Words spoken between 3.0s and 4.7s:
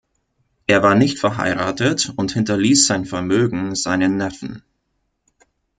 Vermögen seinen Neffen.